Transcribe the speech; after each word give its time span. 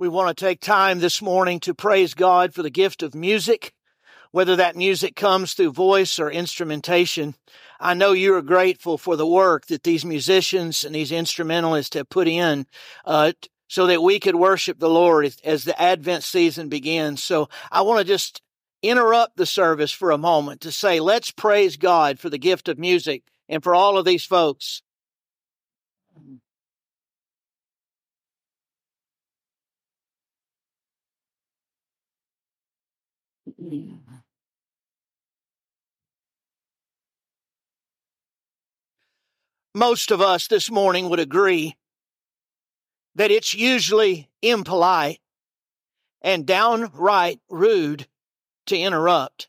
We 0.00 0.08
want 0.08 0.34
to 0.34 0.44
take 0.46 0.62
time 0.62 1.00
this 1.00 1.20
morning 1.20 1.60
to 1.60 1.74
praise 1.74 2.14
God 2.14 2.54
for 2.54 2.62
the 2.62 2.70
gift 2.70 3.02
of 3.02 3.14
music, 3.14 3.74
whether 4.30 4.56
that 4.56 4.74
music 4.74 5.14
comes 5.14 5.52
through 5.52 5.72
voice 5.72 6.18
or 6.18 6.30
instrumentation. 6.30 7.34
I 7.78 7.92
know 7.92 8.12
you 8.12 8.34
are 8.36 8.40
grateful 8.40 8.96
for 8.96 9.14
the 9.14 9.26
work 9.26 9.66
that 9.66 9.82
these 9.82 10.06
musicians 10.06 10.84
and 10.84 10.94
these 10.94 11.12
instrumentalists 11.12 11.94
have 11.96 12.08
put 12.08 12.28
in 12.28 12.66
uh, 13.04 13.32
so 13.68 13.88
that 13.88 14.02
we 14.02 14.18
could 14.18 14.36
worship 14.36 14.78
the 14.78 14.88
Lord 14.88 15.34
as 15.44 15.64
the 15.64 15.78
Advent 15.78 16.24
season 16.24 16.70
begins. 16.70 17.22
So 17.22 17.50
I 17.70 17.82
want 17.82 17.98
to 17.98 18.06
just 18.06 18.40
interrupt 18.82 19.36
the 19.36 19.44
service 19.44 19.92
for 19.92 20.12
a 20.12 20.16
moment 20.16 20.62
to 20.62 20.72
say, 20.72 21.00
let's 21.00 21.30
praise 21.30 21.76
God 21.76 22.18
for 22.18 22.30
the 22.30 22.38
gift 22.38 22.70
of 22.70 22.78
music 22.78 23.24
and 23.50 23.62
for 23.62 23.74
all 23.74 23.98
of 23.98 24.06
these 24.06 24.24
folks. 24.24 24.80
Most 39.74 40.10
of 40.10 40.20
us 40.20 40.48
this 40.48 40.70
morning 40.70 41.08
would 41.08 41.20
agree 41.20 41.76
that 43.14 43.30
it's 43.30 43.54
usually 43.54 44.28
impolite 44.42 45.20
and 46.22 46.46
downright 46.46 47.40
rude 47.48 48.06
to 48.66 48.76
interrupt. 48.76 49.48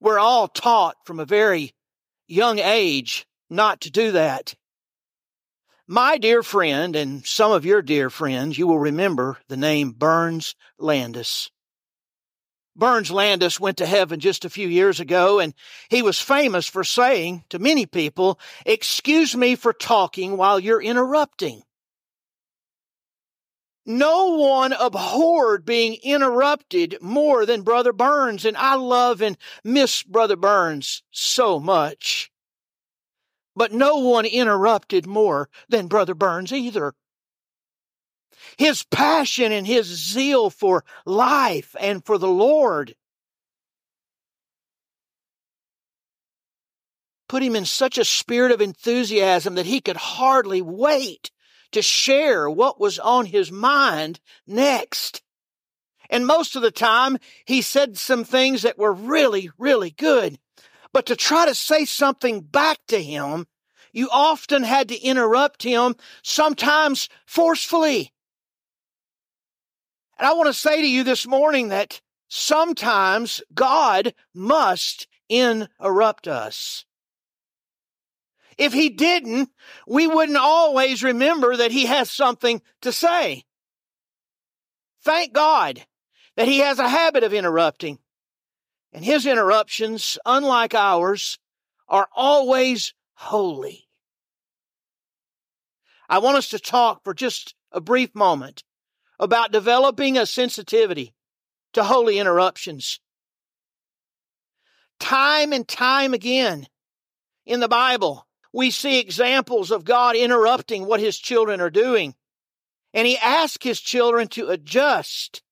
We're 0.00 0.18
all 0.18 0.48
taught 0.48 0.96
from 1.04 1.18
a 1.18 1.24
very 1.24 1.74
young 2.26 2.58
age 2.58 3.26
not 3.48 3.80
to 3.82 3.90
do 3.90 4.12
that. 4.12 4.54
My 5.86 6.18
dear 6.18 6.42
friend, 6.42 6.96
and 6.96 7.26
some 7.26 7.52
of 7.52 7.64
your 7.64 7.82
dear 7.82 8.10
friends, 8.10 8.58
you 8.58 8.66
will 8.66 8.78
remember 8.78 9.38
the 9.48 9.56
name 9.56 9.92
Burns 9.92 10.54
Landis. 10.78 11.50
Burns 12.76 13.10
Landis 13.10 13.60
went 13.60 13.76
to 13.78 13.86
heaven 13.86 14.18
just 14.18 14.44
a 14.44 14.50
few 14.50 14.66
years 14.68 14.98
ago, 14.98 15.38
and 15.38 15.54
he 15.88 16.02
was 16.02 16.20
famous 16.20 16.66
for 16.66 16.82
saying 16.82 17.44
to 17.50 17.58
many 17.58 17.86
people, 17.86 18.38
Excuse 18.66 19.36
me 19.36 19.54
for 19.54 19.72
talking 19.72 20.36
while 20.36 20.58
you're 20.58 20.82
interrupting. 20.82 21.62
No 23.86 24.36
one 24.36 24.72
abhorred 24.72 25.64
being 25.64 25.98
interrupted 26.02 26.96
more 27.00 27.44
than 27.44 27.62
Brother 27.62 27.92
Burns, 27.92 28.44
and 28.44 28.56
I 28.56 28.76
love 28.76 29.20
and 29.20 29.36
miss 29.62 30.02
Brother 30.02 30.36
Burns 30.36 31.02
so 31.10 31.60
much. 31.60 32.32
But 33.54 33.72
no 33.72 33.98
one 33.98 34.24
interrupted 34.24 35.06
more 35.06 35.48
than 35.68 35.86
Brother 35.86 36.14
Burns 36.14 36.52
either. 36.52 36.94
His 38.56 38.82
passion 38.84 39.52
and 39.52 39.66
his 39.66 39.86
zeal 39.86 40.50
for 40.50 40.84
life 41.04 41.74
and 41.80 42.04
for 42.04 42.18
the 42.18 42.28
Lord 42.28 42.94
put 47.28 47.42
him 47.42 47.56
in 47.56 47.64
such 47.64 47.98
a 47.98 48.04
spirit 48.04 48.52
of 48.52 48.60
enthusiasm 48.60 49.56
that 49.56 49.66
he 49.66 49.80
could 49.80 49.96
hardly 49.96 50.62
wait 50.62 51.30
to 51.72 51.82
share 51.82 52.48
what 52.48 52.78
was 52.78 52.98
on 52.98 53.26
his 53.26 53.50
mind 53.50 54.20
next. 54.46 55.22
And 56.10 56.26
most 56.26 56.54
of 56.54 56.62
the 56.62 56.70
time, 56.70 57.18
he 57.44 57.62
said 57.62 57.98
some 57.98 58.22
things 58.24 58.62
that 58.62 58.78
were 58.78 58.92
really, 58.92 59.50
really 59.58 59.90
good. 59.90 60.38
But 60.92 61.06
to 61.06 61.16
try 61.16 61.46
to 61.46 61.54
say 61.54 61.84
something 61.84 62.40
back 62.40 62.78
to 62.88 63.02
him, 63.02 63.46
you 63.92 64.08
often 64.12 64.62
had 64.62 64.88
to 64.90 65.00
interrupt 65.00 65.62
him, 65.62 65.96
sometimes 66.22 67.08
forcefully. 67.26 68.12
And 70.18 70.26
I 70.26 70.32
want 70.34 70.46
to 70.46 70.54
say 70.54 70.80
to 70.80 70.88
you 70.88 71.02
this 71.02 71.26
morning 71.26 71.68
that 71.68 72.00
sometimes 72.28 73.42
God 73.52 74.14
must 74.34 75.08
interrupt 75.28 76.28
us. 76.28 76.84
If 78.56 78.72
he 78.72 78.88
didn't, 78.88 79.50
we 79.86 80.06
wouldn't 80.06 80.38
always 80.38 81.02
remember 81.02 81.56
that 81.56 81.72
he 81.72 81.86
has 81.86 82.10
something 82.10 82.62
to 82.82 82.92
say. 82.92 83.44
Thank 85.02 85.32
God 85.32 85.84
that 86.36 86.48
he 86.48 86.58
has 86.58 86.78
a 86.78 86.88
habit 86.88 87.24
of 87.24 87.34
interrupting. 87.34 87.98
And 88.92 89.04
his 89.04 89.26
interruptions, 89.26 90.18
unlike 90.24 90.74
ours, 90.74 91.38
are 91.88 92.08
always 92.14 92.94
holy. 93.14 93.88
I 96.08 96.18
want 96.18 96.36
us 96.36 96.50
to 96.50 96.60
talk 96.60 97.02
for 97.02 97.12
just 97.12 97.54
a 97.72 97.80
brief 97.80 98.14
moment 98.14 98.62
about 99.18 99.52
developing 99.52 100.18
a 100.18 100.26
sensitivity 100.26 101.14
to 101.72 101.84
holy 101.84 102.18
interruptions. 102.18 103.00
Time 105.00 105.52
and 105.52 105.66
time 105.66 106.14
again 106.14 106.66
in 107.46 107.60
the 107.60 107.68
Bible, 107.68 108.26
we 108.52 108.70
see 108.70 108.98
examples 108.98 109.70
of 109.70 109.84
God 109.84 110.16
interrupting 110.16 110.86
what 110.86 111.00
his 111.00 111.18
children 111.18 111.60
are 111.60 111.70
doing. 111.70 112.14
And 112.92 113.06
he 113.06 113.18
asks 113.18 113.64
his 113.64 113.80
children 113.80 114.28
to 114.28 114.50
adjust. 114.50 115.42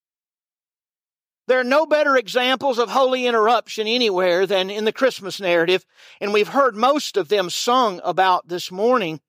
There 1.49 1.59
are 1.59 1.65
no 1.65 1.87
better 1.87 2.17
examples 2.17 2.79
of 2.79 2.89
holy 2.89 3.27
interruption 3.27 3.89
anywhere 3.89 4.47
than 4.47 4.71
in 4.71 4.85
the 4.85 4.93
Christmas 4.93 5.41
narrative, 5.41 5.85
and 6.21 6.33
we've 6.33 6.49
heard 6.49 6.77
most 6.77 7.17
of 7.17 7.29
them 7.29 7.51
sung 7.51 8.01
about 8.05 8.47
this 8.47 8.71
morning. 8.71 9.21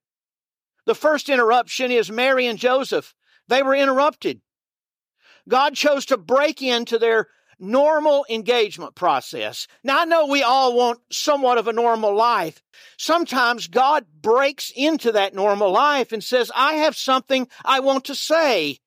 The 0.86 0.94
first 0.94 1.28
interruption 1.28 1.90
is 1.90 2.12
Mary 2.12 2.46
and 2.46 2.60
Joseph. 2.60 3.16
They 3.48 3.64
were 3.64 3.76
interrupted. 3.76 4.42
God 5.48 5.76
chose 5.76 6.06
to 6.08 6.18
break 6.18 6.62
into 6.62 6.98
their 6.98 7.28
normal 7.60 8.26
engagement 8.30 8.96
process. 8.96 9.68
Now, 9.84 10.02
I 10.02 10.06
know 10.06 10.28
we 10.28 10.44
all 10.44 10.76
want 10.76 11.00
somewhat 11.12 11.58
of 11.58 11.68
a 11.68 11.74
normal 11.74 12.16
life. 12.16 12.62
Sometimes 12.98 13.68
God 13.68 14.06
breaks 14.22 14.72
into 14.76 15.12
that 15.14 15.34
normal 15.34 15.72
life 15.72 16.12
and 16.12 16.24
says, 16.24 16.52
I 16.56 16.76
have 16.76 16.96
something 16.96 17.48
I 17.64 17.80
want 17.80 18.06
to 18.06 18.16
say. 18.16 18.80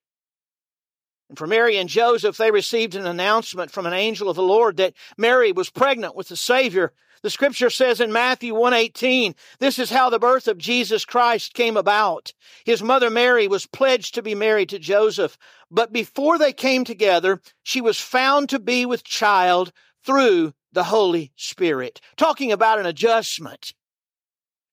And 1.28 1.36
for 1.36 1.46
Mary 1.46 1.76
and 1.76 1.88
Joseph, 1.88 2.36
they 2.36 2.50
received 2.50 2.94
an 2.94 3.06
announcement 3.06 3.70
from 3.70 3.86
an 3.86 3.92
angel 3.92 4.28
of 4.28 4.36
the 4.36 4.42
Lord 4.42 4.76
that 4.76 4.94
Mary 5.16 5.52
was 5.52 5.70
pregnant 5.70 6.14
with 6.14 6.28
the 6.28 6.36
Savior. 6.36 6.92
The 7.22 7.30
scripture 7.30 7.70
says 7.70 8.00
in 8.00 8.12
Matthew 8.12 8.54
118, 8.54 9.34
this 9.58 9.78
is 9.78 9.90
how 9.90 10.10
the 10.10 10.18
birth 10.18 10.48
of 10.48 10.58
Jesus 10.58 11.04
Christ 11.04 11.54
came 11.54 11.76
about. 11.76 12.32
His 12.64 12.82
mother 12.82 13.10
Mary 13.10 13.48
was 13.48 13.66
pledged 13.66 14.14
to 14.14 14.22
be 14.22 14.34
married 14.34 14.68
to 14.70 14.78
Joseph, 14.78 15.36
but 15.70 15.92
before 15.92 16.38
they 16.38 16.52
came 16.52 16.84
together, 16.84 17.40
she 17.62 17.80
was 17.80 18.00
found 18.00 18.48
to 18.50 18.58
be 18.58 18.86
with 18.86 19.04
child 19.04 19.72
through 20.04 20.52
the 20.72 20.84
Holy 20.84 21.32
Spirit. 21.36 22.00
Talking 22.16 22.52
about 22.52 22.78
an 22.78 22.86
adjustment. 22.86 23.72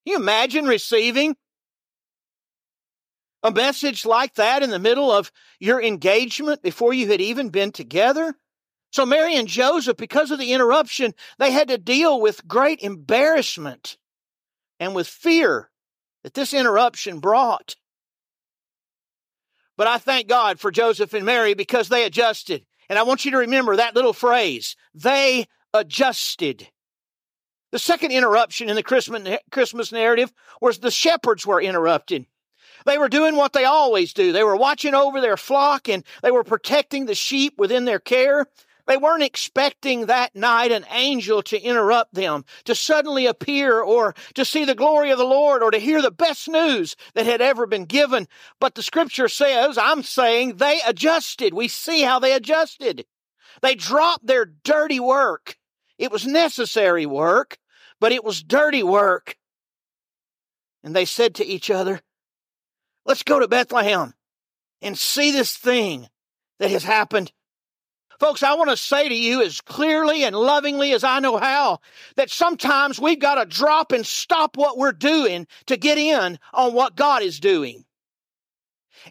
Can 0.06 0.14
you 0.14 0.16
imagine 0.18 0.66
receiving 0.66 1.36
a 3.42 3.52
message 3.52 4.06
like 4.06 4.36
that 4.36 4.64
in 4.64 4.70
the 4.70 4.80
middle 4.80 5.12
of 5.12 5.32
your 5.59 5.82
engagement 5.82 6.62
before 6.62 6.94
you 6.94 7.08
had 7.08 7.22
even 7.22 7.50
been 7.50 7.72
together? 7.72 8.36
So 8.94 9.08
Mary 9.08 9.36
and 9.36 9.48
Joseph, 9.48 9.98
because 9.98 10.30
of 10.30 10.38
the 10.38 10.54
interruption, 10.54 11.16
they 11.40 11.52
had 11.52 11.70
to 11.70 11.80
deal 11.80 12.22
with 12.22 12.48
great 12.48 12.80
embarrassment 12.81 13.98
and 14.80 14.94
with 14.94 15.08
fear 15.08 15.72
that 16.24 16.36
this 16.36 16.54
interruption 16.54 17.20
brought. 17.20 17.76
But 19.78 19.88
I 19.88 19.98
thank 19.98 20.28
God 20.28 20.59
for 20.59 20.70
Joseph 20.70 21.16
and 21.16 21.26
Mary 21.26 21.56
because 21.56 21.90
they 21.90 22.06
adjusted. 22.06 22.68
And 22.88 23.00
I 23.00 23.03
want 23.03 23.26
you 23.26 23.32
to 23.32 23.38
remember 23.38 23.76
that 23.76 23.96
little 23.96 24.14
phrase. 24.14 24.76
They 24.94 25.48
adjusted. 25.74 26.70
The 27.72 27.80
second 27.80 28.12
interruption 28.12 28.70
in 28.70 28.76
the 28.76 28.84
Christmas 29.50 29.92
narrative 29.92 30.32
was 30.62 30.78
the 30.78 30.92
shepherds 30.92 31.48
were 31.48 31.59
interrupted. 31.59 32.28
They 32.86 33.00
were 33.00 33.09
doing 33.09 33.38
what 33.38 33.53
they 33.53 33.66
always 33.66 34.14
do. 34.14 34.32
They 34.32 34.44
were 34.44 34.56
watching 34.56 34.94
over 34.94 35.20
their 35.20 35.38
flock 35.38 35.90
and 35.90 36.03
they 36.22 36.29
were 36.29 36.44
protecting 36.44 37.08
the 37.08 37.16
sheep 37.16 37.56
within 37.58 37.85
their 37.85 38.00
care. 38.00 38.46
They 38.85 38.97
weren't 38.97 39.24
expecting 39.24 40.08
that 40.08 40.35
night 40.35 40.72
an 40.72 40.85
angel 40.91 41.41
to 41.44 41.62
interrupt 41.62 42.14
them, 42.14 42.44
to 42.66 42.76
suddenly 42.76 43.26
appear, 43.26 43.80
or 43.80 44.14
to 44.34 44.44
see 44.44 44.66
the 44.66 44.76
glory 44.76 45.09
of 45.12 45.18
the 45.18 45.24
Lord, 45.24 45.64
or 45.64 45.72
to 45.72 45.78
hear 45.78 46.02
the 46.02 46.12
best 46.12 46.50
news 46.50 46.96
that 47.14 47.26
had 47.26 47.41
ever 47.41 47.66
been 47.66 47.85
given. 47.85 48.28
But 48.59 48.76
the 48.76 48.84
scripture 48.84 49.30
says, 49.30 49.78
I'm 49.78 50.03
saying 50.03 50.58
they 50.58 50.82
adjusted. 50.85 51.53
We 51.53 51.70
see 51.70 52.02
how 52.02 52.20
they 52.20 52.34
adjusted. 52.34 53.06
They 53.62 53.76
dropped 53.76 54.28
their 54.28 54.46
dirty 54.46 55.00
work. 55.00 55.58
It 55.97 56.12
was 56.12 56.26
necessary 56.26 57.06
work, 57.06 57.58
but 58.02 58.12
it 58.12 58.24
was 58.24 58.44
dirty 58.44 58.84
work. 58.84 59.38
And 60.84 60.94
they 60.94 61.06
said 61.06 61.36
to 61.36 61.46
each 61.46 61.72
other, 61.72 62.02
Let's 63.06 63.24
go 63.24 63.40
to 63.40 63.47
Bethlehem 63.47 64.14
and 64.82 64.97
see 64.97 65.32
this 65.32 65.56
thing 65.56 66.09
that 66.59 66.72
has 66.72 66.84
happened 66.84 67.32
Folks, 68.20 68.44
I 68.44 68.54
want 68.56 68.70
to 68.70 68.78
say 68.78 69.10
to 69.10 69.16
you 69.16 69.42
as 69.42 69.62
clearly 69.62 70.24
and 70.24 70.36
lovingly 70.36 70.94
as 70.94 71.04
I 71.04 71.20
know 71.20 71.38
how 71.38 71.80
that 72.16 72.30
sometimes 72.30 73.00
we've 73.00 73.20
got 73.20 73.36
to 73.36 73.46
drop 73.46 73.92
and 73.92 74.06
stop 74.06 74.56
what 74.58 74.78
we're 74.78 74.92
doing 74.92 75.48
to 75.68 75.78
get 75.78 75.98
in 75.98 76.40
on 76.54 76.74
what 76.74 76.96
God 76.96 77.24
is 77.24 77.40
doing. 77.40 77.86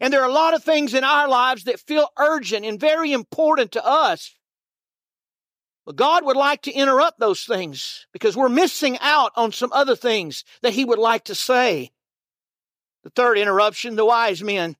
And 0.00 0.12
there 0.12 0.22
are 0.22 0.28
a 0.28 0.32
lot 0.32 0.54
of 0.54 0.64
things 0.64 0.94
in 0.94 1.04
our 1.04 1.28
lives 1.28 1.64
that 1.64 1.80
feel 1.80 2.08
urgent 2.18 2.64
and 2.64 2.80
very 2.80 3.12
important 3.12 3.72
to 3.72 3.84
us. 3.84 4.34
But 5.84 5.96
God 5.96 6.24
would 6.24 6.36
like 6.36 6.62
to 6.62 6.72
interrupt 6.72 7.18
those 7.18 7.44
things 7.44 8.06
because 8.12 8.36
we're 8.36 8.48
missing 8.48 8.98
out 9.00 9.32
on 9.36 9.52
some 9.52 9.72
other 9.72 9.96
things 9.96 10.44
that 10.62 10.72
He 10.72 10.84
would 10.84 10.98
like 10.98 11.24
to 11.24 11.34
say. 11.34 11.90
The 13.02 13.10
third 13.10 13.36
interruption, 13.36 13.96
the 13.96 14.04
wise 14.04 14.42
men. 14.42 14.76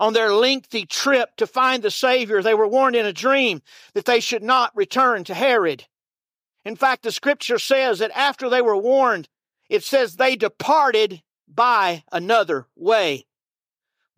On 0.00 0.12
their 0.12 0.32
lengthy 0.32 0.86
trip 0.86 1.36
to 1.36 1.46
find 1.46 1.82
the 1.82 1.90
Savior, 1.90 2.42
they 2.42 2.54
were 2.54 2.68
warned 2.68 2.94
in 2.94 3.06
a 3.06 3.12
dream 3.12 3.62
that 3.94 4.04
they 4.04 4.20
should 4.20 4.42
not 4.42 4.76
return 4.76 5.24
to 5.24 5.34
Herod. 5.34 5.86
In 6.64 6.76
fact, 6.76 7.02
the 7.02 7.12
scripture 7.12 7.58
says 7.58 7.98
that 7.98 8.16
after 8.16 8.48
they 8.48 8.62
were 8.62 8.76
warned, 8.76 9.28
it 9.68 9.82
says 9.82 10.16
they 10.16 10.36
departed 10.36 11.22
by 11.48 12.04
another 12.12 12.66
way. 12.76 13.26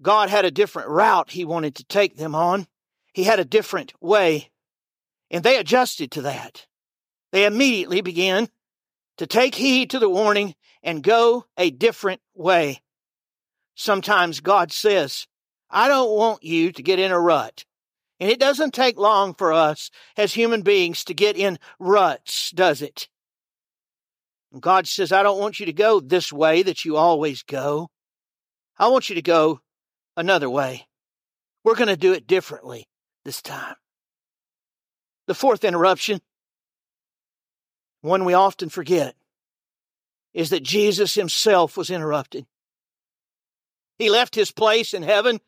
God 0.02 0.30
had 0.30 0.44
a 0.44 0.50
different 0.50 0.88
route 0.88 1.30
he 1.30 1.44
wanted 1.44 1.74
to 1.76 1.84
take 1.84 2.16
them 2.16 2.34
on. 2.34 2.66
He 3.12 3.24
had 3.24 3.40
a 3.40 3.44
different 3.44 3.92
way. 4.00 4.50
And 5.30 5.44
they 5.44 5.56
adjusted 5.56 6.10
to 6.12 6.22
that. 6.22 6.66
They 7.32 7.44
immediately 7.44 8.00
began 8.00 8.48
to 9.18 9.26
take 9.26 9.54
heed 9.54 9.90
to 9.90 9.98
the 9.98 10.08
warning 10.08 10.54
and 10.82 11.02
go 11.02 11.46
a 11.56 11.70
different 11.70 12.20
way. 12.34 12.80
Sometimes 13.74 14.40
God 14.40 14.72
says, 14.72 15.26
I 15.70 15.88
don't 15.88 16.10
want 16.10 16.42
you 16.42 16.72
to 16.72 16.82
get 16.82 16.98
in 16.98 17.12
a 17.12 17.20
rut. 17.20 17.64
And 18.18 18.30
it 18.30 18.40
doesn't 18.40 18.74
take 18.74 18.98
long 18.98 19.34
for 19.34 19.52
us 19.52 19.90
as 20.16 20.34
human 20.34 20.62
beings 20.62 21.04
to 21.04 21.14
get 21.14 21.36
in 21.36 21.58
ruts, 21.78 22.50
does 22.50 22.82
it? 22.82 23.08
God 24.58 24.86
says, 24.86 25.12
I 25.12 25.22
don't 25.22 25.38
want 25.38 25.60
you 25.60 25.66
to 25.66 25.72
go 25.72 26.00
this 26.00 26.32
way 26.32 26.62
that 26.62 26.84
you 26.84 26.96
always 26.96 27.42
go. 27.42 27.88
I 28.78 28.88
want 28.88 29.08
you 29.08 29.14
to 29.14 29.22
go 29.22 29.60
another 30.16 30.50
way. 30.50 30.86
We're 31.64 31.76
going 31.76 31.88
to 31.88 31.96
do 31.96 32.12
it 32.12 32.26
differently 32.26 32.88
this 33.24 33.40
time. 33.40 33.76
The 35.26 35.34
fourth 35.34 35.64
interruption, 35.64 36.20
one 38.00 38.24
we 38.24 38.34
often 38.34 38.68
forget, 38.68 39.14
is 40.34 40.50
that 40.50 40.62
Jesus 40.62 41.14
himself 41.14 41.76
was 41.76 41.90
interrupted. 41.90 42.46
He 43.98 44.10
left 44.10 44.34
his 44.34 44.50
place 44.50 44.94
in 44.94 45.02
heaven 45.02 45.40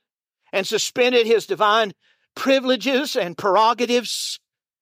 and 0.52 0.66
suspended 0.66 1.26
his 1.26 1.46
divine 1.46 1.92
privileges 2.34 3.16
and 3.16 3.36
prerogatives 3.36 4.38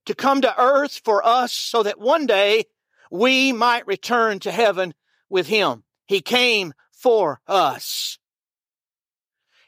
to 0.06 0.14
come 0.14 0.40
to 0.40 0.60
earth 0.60 1.00
for 1.04 1.24
us 1.24 1.52
so 1.52 1.82
that 1.82 2.00
one 2.00 2.26
day 2.26 2.64
we 3.10 3.52
might 3.52 3.86
return 3.86 4.38
to 4.40 4.50
heaven 4.50 4.94
with 5.28 5.46
him. 5.46 5.84
He 6.06 6.20
came 6.20 6.72
for 6.92 7.40
us. 7.46 8.18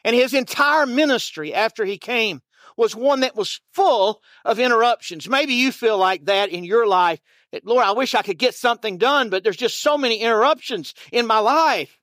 And 0.04 0.16
his 0.16 0.34
entire 0.34 0.86
ministry 0.86 1.54
after 1.54 1.84
he 1.84 1.98
came 1.98 2.42
was 2.76 2.96
one 2.96 3.20
that 3.20 3.36
was 3.36 3.60
full 3.72 4.22
of 4.44 4.58
interruptions. 4.58 5.28
Maybe 5.28 5.54
you 5.54 5.70
feel 5.70 5.98
like 5.98 6.24
that 6.24 6.50
in 6.50 6.64
your 6.64 6.86
life. 6.86 7.20
Lord, 7.64 7.84
I 7.84 7.92
wish 7.92 8.14
I 8.14 8.22
could 8.22 8.38
get 8.38 8.54
something 8.54 8.96
done, 8.98 9.28
but 9.28 9.44
there's 9.44 9.56
just 9.56 9.80
so 9.80 9.98
many 9.98 10.18
interruptions 10.20 10.94
in 11.12 11.26
my 11.26 11.38
life. 11.38 11.98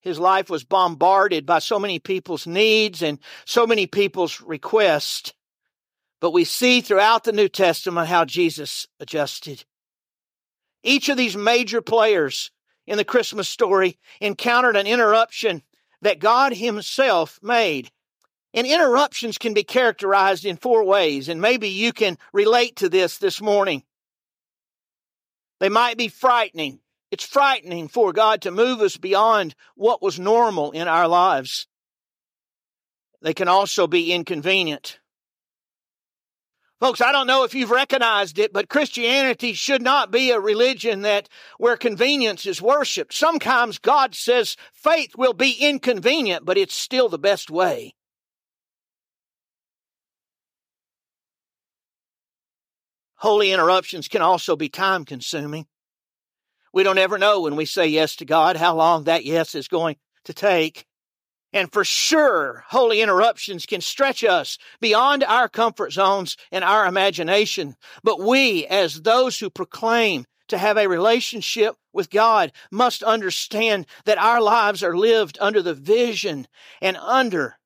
His 0.00 0.18
life 0.18 0.48
was 0.48 0.64
bombarded 0.64 1.44
by 1.44 1.58
so 1.58 1.78
many 1.78 1.98
people's 1.98 2.46
needs 2.46 3.02
and 3.02 3.18
so 3.44 3.66
many 3.66 3.86
people's 3.86 4.40
requests. 4.40 5.34
But 6.20 6.32
we 6.32 6.44
see 6.44 6.80
throughout 6.80 7.24
the 7.24 7.32
New 7.32 7.48
Testament 7.48 8.08
how 8.08 8.24
Jesus 8.24 8.86
adjusted. 8.98 9.64
Each 10.82 11.08
of 11.08 11.16
these 11.16 11.36
major 11.36 11.82
players 11.82 12.50
in 12.86 12.96
the 12.96 13.04
Christmas 13.04 13.48
story 13.48 13.98
encountered 14.20 14.76
an 14.76 14.86
interruption 14.86 15.62
that 16.02 16.18
God 16.18 16.54
Himself 16.54 17.38
made. 17.42 17.90
And 18.52 18.66
interruptions 18.66 19.38
can 19.38 19.54
be 19.54 19.62
characterized 19.62 20.44
in 20.44 20.56
four 20.56 20.82
ways, 20.84 21.28
and 21.28 21.40
maybe 21.40 21.68
you 21.68 21.92
can 21.92 22.18
relate 22.32 22.76
to 22.76 22.88
this 22.88 23.18
this 23.18 23.40
morning. 23.40 23.84
They 25.60 25.68
might 25.68 25.96
be 25.96 26.08
frightening. 26.08 26.80
It's 27.10 27.24
frightening 27.24 27.88
for 27.88 28.12
God 28.12 28.42
to 28.42 28.50
move 28.50 28.80
us 28.80 28.96
beyond 28.96 29.54
what 29.74 30.02
was 30.02 30.18
normal 30.18 30.70
in 30.70 30.86
our 30.86 31.08
lives. 31.08 31.66
They 33.20 33.34
can 33.34 33.48
also 33.48 33.86
be 33.86 34.12
inconvenient. 34.12 35.00
Folks, 36.78 37.02
I 37.02 37.12
don't 37.12 37.26
know 37.26 37.44
if 37.44 37.54
you've 37.54 37.70
recognized 37.70 38.38
it, 38.38 38.54
but 38.54 38.70
Christianity 38.70 39.52
should 39.52 39.82
not 39.82 40.10
be 40.10 40.30
a 40.30 40.40
religion 40.40 41.02
that 41.02 41.28
where 41.58 41.76
convenience 41.76 42.46
is 42.46 42.62
worshiped. 42.62 43.12
Sometimes 43.12 43.78
God 43.78 44.14
says 44.14 44.56
faith 44.72 45.10
will 45.14 45.34
be 45.34 45.50
inconvenient, 45.60 46.46
but 46.46 46.56
it's 46.56 46.74
still 46.74 47.10
the 47.10 47.18
best 47.18 47.50
way. 47.50 47.94
Holy 53.16 53.52
interruptions 53.52 54.08
can 54.08 54.22
also 54.22 54.56
be 54.56 54.70
time 54.70 55.04
consuming. 55.04 55.66
We 56.72 56.82
don't 56.82 56.98
ever 56.98 57.18
know 57.18 57.40
when 57.40 57.56
we 57.56 57.64
say 57.64 57.86
yes 57.88 58.16
to 58.16 58.24
God 58.24 58.56
how 58.56 58.76
long 58.76 59.04
that 59.04 59.24
yes 59.24 59.54
is 59.54 59.68
going 59.68 59.96
to 60.24 60.32
take. 60.32 60.86
And 61.52 61.72
for 61.72 61.84
sure, 61.84 62.64
holy 62.68 63.00
interruptions 63.00 63.66
can 63.66 63.80
stretch 63.80 64.22
us 64.22 64.56
beyond 64.80 65.24
our 65.24 65.48
comfort 65.48 65.92
zones 65.92 66.36
and 66.52 66.62
our 66.62 66.86
imagination. 66.86 67.74
But 68.04 68.20
we, 68.20 68.66
as 68.66 69.02
those 69.02 69.38
who 69.38 69.50
proclaim 69.50 70.26
to 70.48 70.58
have 70.58 70.76
a 70.76 70.88
relationship 70.88 71.74
with 71.92 72.10
God, 72.10 72.52
must 72.70 73.02
understand 73.02 73.86
that 74.04 74.18
our 74.18 74.40
lives 74.40 74.84
are 74.84 74.96
lived 74.96 75.38
under 75.40 75.60
the 75.62 75.74
vision 75.74 76.46
and 76.80 76.96
under 76.96 77.56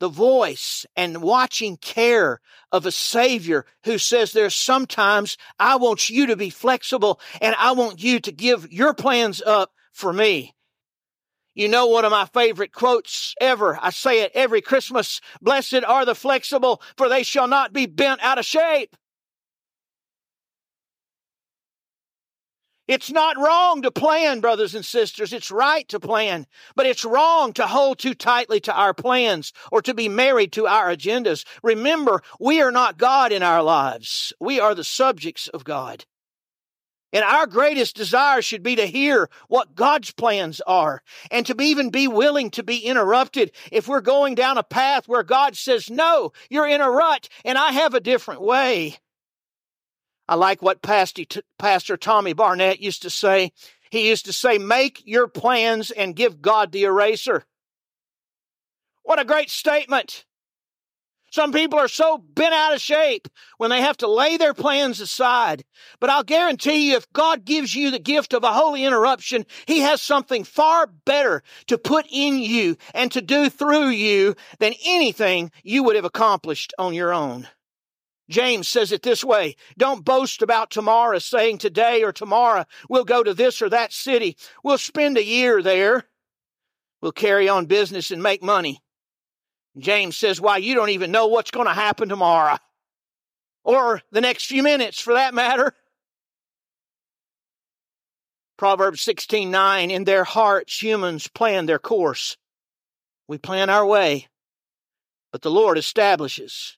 the 0.00 0.08
voice 0.08 0.86
and 0.96 1.22
watching 1.22 1.76
care 1.76 2.40
of 2.72 2.86
a 2.86 2.92
Savior 2.92 3.66
who 3.84 3.98
says 3.98 4.32
there's 4.32 4.54
sometimes 4.54 5.36
I 5.58 5.76
want 5.76 6.10
you 6.10 6.26
to 6.26 6.36
be 6.36 6.50
flexible 6.50 7.20
and 7.40 7.54
I 7.58 7.72
want 7.72 8.02
you 8.02 8.20
to 8.20 8.32
give 8.32 8.72
your 8.72 8.94
plans 8.94 9.42
up 9.42 9.72
for 9.92 10.12
me. 10.12 10.54
You 11.54 11.68
know, 11.68 11.88
one 11.88 12.04
of 12.04 12.12
my 12.12 12.26
favorite 12.26 12.72
quotes 12.72 13.34
ever. 13.40 13.76
I 13.82 13.90
say 13.90 14.22
it 14.22 14.30
every 14.34 14.60
Christmas. 14.60 15.20
Blessed 15.42 15.82
are 15.84 16.04
the 16.04 16.14
flexible, 16.14 16.80
for 16.96 17.08
they 17.08 17.24
shall 17.24 17.48
not 17.48 17.72
be 17.72 17.86
bent 17.86 18.22
out 18.22 18.38
of 18.38 18.44
shape. 18.44 18.96
It's 22.88 23.10
not 23.10 23.36
wrong 23.36 23.82
to 23.82 23.90
plan, 23.90 24.40
brothers 24.40 24.74
and 24.74 24.84
sisters. 24.84 25.34
It's 25.34 25.50
right 25.50 25.86
to 25.90 26.00
plan. 26.00 26.46
But 26.74 26.86
it's 26.86 27.04
wrong 27.04 27.52
to 27.52 27.66
hold 27.66 27.98
too 27.98 28.14
tightly 28.14 28.60
to 28.60 28.72
our 28.72 28.94
plans 28.94 29.52
or 29.70 29.82
to 29.82 29.92
be 29.92 30.08
married 30.08 30.52
to 30.52 30.66
our 30.66 30.88
agendas. 30.88 31.44
Remember, 31.62 32.22
we 32.40 32.62
are 32.62 32.72
not 32.72 32.96
God 32.96 33.30
in 33.30 33.42
our 33.42 33.62
lives. 33.62 34.32
We 34.40 34.58
are 34.58 34.74
the 34.74 34.84
subjects 34.84 35.48
of 35.48 35.64
God. 35.64 36.06
And 37.12 37.24
our 37.24 37.46
greatest 37.46 37.96
desire 37.96 38.42
should 38.42 38.62
be 38.62 38.76
to 38.76 38.86
hear 38.86 39.30
what 39.48 39.74
God's 39.74 40.10
plans 40.10 40.60
are 40.66 41.02
and 41.30 41.46
to 41.46 41.54
even 41.60 41.90
be 41.90 42.06
willing 42.06 42.50
to 42.50 42.62
be 42.62 42.78
interrupted 42.78 43.52
if 43.72 43.88
we're 43.88 44.02
going 44.02 44.34
down 44.34 44.58
a 44.58 44.62
path 44.62 45.08
where 45.08 45.22
God 45.22 45.56
says, 45.56 45.90
no, 45.90 46.32
you're 46.50 46.68
in 46.68 46.82
a 46.82 46.90
rut 46.90 47.28
and 47.44 47.56
I 47.56 47.72
have 47.72 47.94
a 47.94 48.00
different 48.00 48.42
way. 48.42 48.98
I 50.28 50.34
like 50.34 50.60
what 50.60 50.82
Pastor 50.82 51.96
Tommy 51.96 52.34
Barnett 52.34 52.80
used 52.80 53.02
to 53.02 53.10
say. 53.10 53.52
He 53.90 54.08
used 54.08 54.26
to 54.26 54.32
say, 54.32 54.58
make 54.58 55.02
your 55.06 55.26
plans 55.26 55.90
and 55.90 56.14
give 56.14 56.42
God 56.42 56.72
the 56.72 56.84
eraser. 56.84 57.44
What 59.02 59.18
a 59.18 59.24
great 59.24 59.48
statement. 59.48 60.26
Some 61.30 61.52
people 61.52 61.78
are 61.78 61.88
so 61.88 62.18
bent 62.18 62.54
out 62.54 62.74
of 62.74 62.80
shape 62.80 63.28
when 63.58 63.70
they 63.70 63.82
have 63.82 63.98
to 63.98 64.08
lay 64.08 64.38
their 64.38 64.54
plans 64.54 65.00
aside. 65.00 65.64
But 66.00 66.10
I'll 66.10 66.24
guarantee 66.24 66.90
you, 66.90 66.96
if 66.96 67.10
God 67.12 67.44
gives 67.44 67.74
you 67.74 67.90
the 67.90 67.98
gift 67.98 68.32
of 68.32 68.44
a 68.44 68.52
holy 68.52 68.84
interruption, 68.84 69.44
He 69.66 69.80
has 69.80 70.00
something 70.00 70.44
far 70.44 70.86
better 70.86 71.42
to 71.66 71.76
put 71.76 72.06
in 72.10 72.38
you 72.38 72.76
and 72.94 73.12
to 73.12 73.20
do 73.20 73.50
through 73.50 73.88
you 73.88 74.36
than 74.58 74.72
anything 74.84 75.50
you 75.62 75.82
would 75.84 75.96
have 75.96 76.06
accomplished 76.06 76.72
on 76.78 76.94
your 76.94 77.12
own. 77.12 77.46
James 78.28 78.68
says 78.68 78.92
it 78.92 79.02
this 79.02 79.24
way 79.24 79.56
Don't 79.76 80.04
boast 80.04 80.42
about 80.42 80.70
tomorrow, 80.70 81.18
saying 81.18 81.58
today 81.58 82.02
or 82.02 82.12
tomorrow 82.12 82.64
we'll 82.88 83.04
go 83.04 83.22
to 83.22 83.34
this 83.34 83.62
or 83.62 83.68
that 83.70 83.92
city. 83.92 84.36
We'll 84.62 84.78
spend 84.78 85.16
a 85.16 85.24
year 85.24 85.62
there. 85.62 86.04
We'll 87.00 87.12
carry 87.12 87.48
on 87.48 87.66
business 87.66 88.10
and 88.10 88.22
make 88.22 88.42
money. 88.42 88.82
James 89.78 90.16
says, 90.16 90.40
Why, 90.40 90.58
you 90.58 90.74
don't 90.74 90.90
even 90.90 91.10
know 91.10 91.26
what's 91.26 91.50
going 91.50 91.66
to 91.66 91.72
happen 91.72 92.08
tomorrow 92.08 92.58
or 93.64 94.00
the 94.10 94.22
next 94.22 94.46
few 94.46 94.62
minutes 94.62 94.98
for 94.98 95.12
that 95.12 95.34
matter. 95.34 95.74
Proverbs 98.56 99.02
16 99.02 99.50
9, 99.50 99.90
in 99.90 100.04
their 100.04 100.24
hearts, 100.24 100.82
humans 100.82 101.28
plan 101.28 101.66
their 101.66 101.78
course. 101.78 102.38
We 103.28 103.36
plan 103.36 103.68
our 103.68 103.84
way, 103.84 104.28
but 105.32 105.42
the 105.42 105.50
Lord 105.50 105.76
establishes 105.76 106.77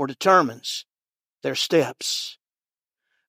or 0.00 0.06
determines 0.06 0.86
their 1.42 1.54
steps. 1.54 2.38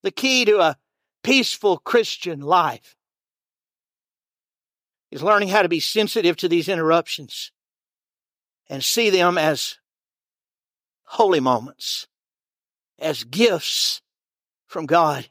The 0.03 0.09
key 0.09 0.45
to 0.45 0.61
a 0.61 0.77
peaceful 1.21 1.77
Christian 1.77 2.39
life 2.39 2.95
is 5.11 5.21
learning 5.21 5.49
how 5.49 5.63
to 5.63 5.67
be 5.67 5.81
sensitive 5.81 6.37
to 6.37 6.47
these 6.47 6.69
interruptions 6.69 7.51
and 8.69 8.81
see 8.81 9.09
them 9.09 9.37
as 9.37 9.79
holy 11.03 11.41
moments, 11.41 12.07
as 12.97 13.25
gifts 13.25 14.01
from 14.65 14.85
God. 14.85 15.29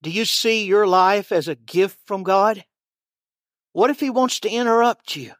Do 0.00 0.10
you 0.10 0.24
see 0.24 0.64
your 0.64 0.86
life 0.86 1.32
as 1.32 1.48
a 1.48 1.56
gift 1.56 1.98
from 2.06 2.22
God? 2.22 2.64
What 3.72 3.90
if 3.90 3.98
He 3.98 4.10
wants 4.10 4.38
to 4.40 4.48
interrupt 4.48 5.16
you? 5.16 5.32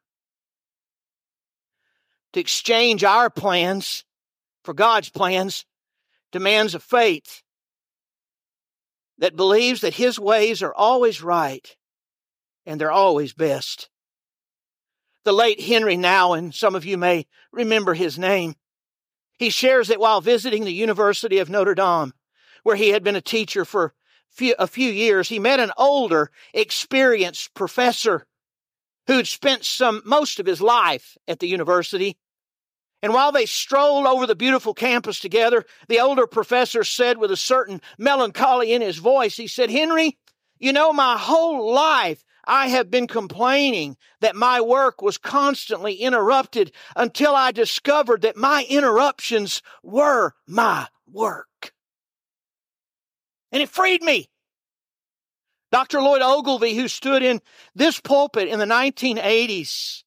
To 2.32 2.40
exchange 2.40 3.04
our 3.04 3.30
plans 3.30 4.04
for 4.71 4.75
God's 4.75 5.11
plans 5.11 5.67
demands 6.31 6.77
a 6.77 6.79
faith 6.79 7.43
that 9.19 9.35
believes 9.35 9.81
that 9.81 9.95
His 9.95 10.17
ways 10.17 10.62
are 10.62 10.73
always 10.73 11.21
right 11.21 11.77
and 12.65 12.81
they're 12.81 12.93
always 12.93 13.33
best. 13.33 13.91
The 15.25 15.33
late 15.33 15.61
Henri 15.61 15.97
Nouwen, 15.97 16.55
some 16.55 16.77
of 16.77 16.85
you 16.85 16.97
may 16.97 17.27
remember 17.50 17.95
his 17.95 18.17
name, 18.17 18.55
he 19.41 19.50
shares 19.50 19.89
that 19.89 19.99
while 19.99 20.21
visiting 20.21 20.65
the 20.65 20.73
University 20.73 21.39
of 21.39 21.50
Notre 21.50 21.75
Dame, 21.75 22.12
where 22.62 22.77
he 22.77 22.91
had 22.91 23.03
been 23.03 23.17
a 23.17 23.21
teacher 23.21 23.65
for 23.65 23.93
few, 24.31 24.55
a 24.57 24.69
few 24.69 24.93
years, 24.93 25.29
he 25.29 25.41
met 25.41 25.59
an 25.59 25.73
older, 25.77 26.31
experienced 26.55 27.55
professor 27.55 28.25
who'd 29.09 29.27
spent 29.27 29.65
some 29.65 30.00
most 30.05 30.39
of 30.39 30.47
his 30.47 30.61
life 30.61 31.19
at 31.27 31.41
the 31.41 31.49
university. 31.49 32.17
And 33.02 33.14
while 33.14 33.33
they 33.33 33.47
strolled 33.47 34.07
over 34.07 34.26
the 34.26 34.35
beautiful 34.35 34.75
campus 34.75 35.21
together, 35.21 35.64
the 35.88 36.00
older 36.00 36.26
professor 36.26 36.85
said 36.85 37.19
with 37.19 37.30
a 37.30 37.37
certain 37.37 37.80
melancholy 37.99 38.73
in 38.73 38.83
his 38.83 38.99
voice, 38.99 39.37
he 39.37 39.47
said, 39.47 39.71
Henri, 39.71 40.19
you 40.59 40.73
know, 40.73 40.92
my 40.92 41.16
whole 41.16 41.73
life 41.73 42.23
I 42.45 42.69
have 42.69 42.90
been 42.90 43.07
complaining 43.07 43.97
that 44.21 44.37
my 44.37 44.61
work 44.61 45.02
was 45.02 45.19
constantly 45.19 45.95
interrupted 45.95 46.73
until 46.97 47.35
I 47.35 47.52
discovered 47.52 48.23
that 48.23 48.37
my 48.37 48.66
interruptions 48.69 49.62
were 49.83 50.35
my 50.47 50.88
work. 51.07 51.73
And 53.52 53.62
it 53.62 53.69
freed 53.69 54.02
me. 54.02 54.28
Dr. 55.73 56.00
Lloyd 56.00 56.23
Ogilvie, 56.23 56.75
who 56.75 56.88
stood 56.88 57.23
in 57.23 57.40
this 57.75 58.00
pulpit 58.00 58.49
in 58.49 58.59
the 58.59 58.64
1980s, 58.64 60.02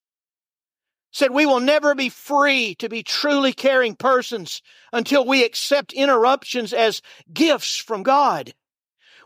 said, 1.14 1.32
We 1.32 1.46
will 1.46 1.62
never 1.62 1.96
be 1.96 2.10
free 2.10 2.76
to 2.76 2.90
be 2.90 3.04
truly 3.04 3.54
caring 3.54 3.96
persons 3.96 4.62
until 4.92 5.26
we 5.26 5.46
accept 5.46 5.94
interruptions 5.94 6.74
as 6.74 7.02
gifts 7.32 7.78
from 7.78 8.04
God. 8.04 8.54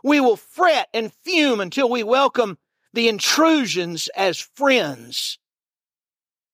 We 0.04 0.20
will 0.20 0.36
fret 0.36 0.88
and 0.94 1.12
fume 1.24 1.60
until 1.60 1.90
we 1.90 2.04
welcome 2.04 2.58
the 2.92 3.08
intrusions 3.08 4.08
as 4.16 4.38
friends 4.38 5.38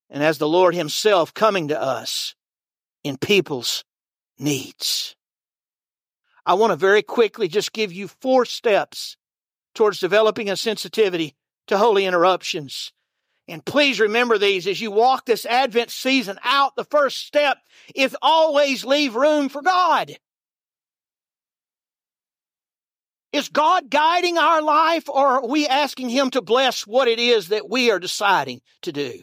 and 0.09 0.23
as 0.23 0.37
the 0.37 0.47
Lord 0.47 0.73
Himself 0.73 1.33
coming 1.33 1.67
to 1.67 1.79
us 1.79 2.33
in 3.03 3.17
people's 3.17 3.83
needs. 4.39 5.15
I 6.45 6.53
want 6.53 6.71
to 6.71 6.77
very 6.77 7.01
quickly 7.01 7.47
just 7.47 7.73
give 7.73 7.91
you 7.91 8.07
four 8.07 8.45
steps 8.45 9.17
towards 9.73 9.99
developing 9.99 10.49
a 10.49 10.55
sensitivity 10.55 11.35
to 11.67 11.77
holy 11.77 12.05
interruptions. 12.05 12.93
And 13.47 13.63
please 13.63 13.99
remember 13.99 14.37
these 14.37 14.65
as 14.65 14.81
you 14.81 14.89
walk 14.89 15.25
this 15.25 15.45
Advent 15.45 15.91
season 15.91 16.39
out. 16.43 16.75
The 16.75 16.85
first 16.85 17.25
step 17.25 17.57
is 17.93 18.15
always 18.21 18.83
leave 18.83 19.15
room 19.15 19.49
for 19.49 19.61
God. 19.61 20.17
Is 23.31 23.49
God 23.49 23.89
guiding 23.89 24.37
our 24.37 24.61
life 24.61 25.09
or 25.09 25.27
are 25.27 25.47
we 25.47 25.67
asking 25.67 26.09
Him 26.09 26.31
to 26.31 26.41
bless 26.41 26.87
what 26.87 27.07
it 27.07 27.19
is 27.19 27.49
that 27.49 27.69
we 27.69 27.91
are 27.91 27.99
deciding 27.99 28.61
to 28.83 28.91
do? 28.91 29.21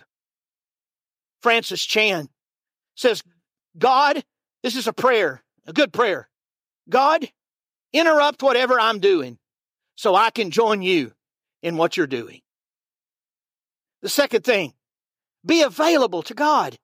Francis 1.41 1.83
Chan 1.83 2.29
says, 2.95 3.23
God, 3.77 4.23
this 4.63 4.77
is 4.77 4.87
a 4.87 4.93
prayer, 4.93 5.43
a 5.67 5.73
good 5.73 5.93
prayer. 5.93 6.29
God, 6.89 7.27
interrupt 7.93 8.43
whatever 8.43 8.79
I'm 8.79 9.01
doing 9.01 9.39
so 9.97 10.15
I 10.15 10.31
can 10.31 10.51
join 10.51 10.83
you 10.83 11.13
in 11.63 11.77
what 11.77 11.97
you're 11.97 12.07
doing. 12.07 12.42
The 14.03 14.09
second 14.09 14.43
thing, 14.43 14.75
be 15.47 15.63
available 15.63 16.23
to 16.25 16.35
God. 16.35 16.79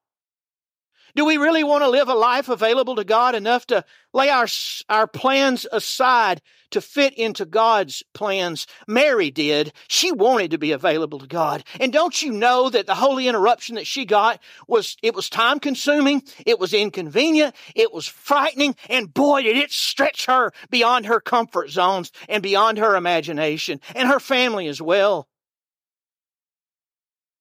Do 1.16 1.24
we 1.24 1.36
really 1.36 1.64
want 1.64 1.82
to 1.82 1.88
live 1.88 2.08
a 2.08 2.14
life 2.14 2.48
available 2.48 2.94
to 2.94 3.02
God 3.02 3.34
enough 3.34 3.66
to 3.66 3.84
lay 4.12 4.28
our, 4.28 4.46
our 4.88 5.08
plans 5.08 5.66
aside 5.72 6.40
to 6.70 6.80
fit 6.80 7.12
into 7.14 7.44
God's 7.44 8.04
plans? 8.14 8.68
Mary 8.86 9.30
did. 9.30 9.72
She 9.88 10.12
wanted 10.12 10.52
to 10.52 10.58
be 10.58 10.70
available 10.70 11.18
to 11.18 11.26
God. 11.26 11.64
And 11.80 11.92
don't 11.92 12.22
you 12.22 12.30
know 12.30 12.70
that 12.70 12.86
the 12.86 12.94
holy 12.94 13.26
interruption 13.26 13.74
that 13.76 13.86
she 13.86 14.04
got 14.04 14.40
was, 14.68 14.96
it 15.02 15.14
was 15.14 15.28
time 15.28 15.58
consuming, 15.58 16.22
it 16.46 16.60
was 16.60 16.72
inconvenient, 16.72 17.56
it 17.74 17.92
was 17.92 18.06
frightening, 18.06 18.76
and 18.88 19.12
boy, 19.12 19.42
did 19.42 19.56
it 19.56 19.72
stretch 19.72 20.26
her 20.26 20.52
beyond 20.70 21.06
her 21.06 21.20
comfort 21.20 21.70
zones 21.70 22.12
and 22.28 22.44
beyond 22.44 22.78
her 22.78 22.94
imagination 22.94 23.80
and 23.96 24.08
her 24.08 24.20
family 24.20 24.68
as 24.68 24.80
well. 24.80 25.26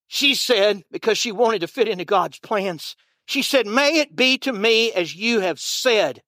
She 0.07 0.35
said, 0.35 0.83
because 0.91 1.17
she 1.17 1.31
wanted 1.31 1.61
to 1.61 1.67
fit 1.67 1.87
into 1.87 2.05
God's 2.05 2.39
plans, 2.39 2.95
she 3.25 3.41
said, 3.41 3.67
May 3.67 3.99
it 3.99 4.15
be 4.15 4.37
to 4.39 4.53
me 4.53 4.91
as 4.93 5.15
you 5.15 5.41
have 5.41 5.59
said. 5.59 6.21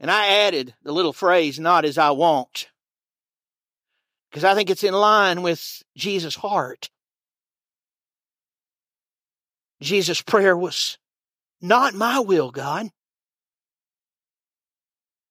And 0.00 0.10
I 0.10 0.26
added 0.26 0.74
the 0.82 0.92
little 0.92 1.12
phrase, 1.12 1.60
not 1.60 1.84
as 1.84 1.98
I 1.98 2.10
want, 2.10 2.68
because 4.30 4.42
I 4.42 4.54
think 4.54 4.70
it's 4.70 4.82
in 4.82 4.94
line 4.94 5.42
with 5.42 5.82
Jesus' 5.96 6.34
heart. 6.34 6.90
Jesus' 9.82 10.22
prayer 10.22 10.56
was, 10.56 10.96
Not 11.60 11.94
my 11.94 12.20
will, 12.20 12.50
God, 12.50 12.88